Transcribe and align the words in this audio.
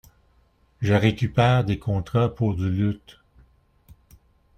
Je 0.81 0.95
récupère 0.95 1.63
des 1.63 1.77
contrats 1.77 2.33
pour 2.33 2.55
du 2.55 2.71
loot. 2.71 3.19